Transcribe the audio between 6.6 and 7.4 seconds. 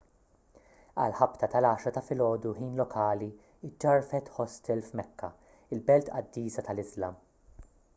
tal-iżlam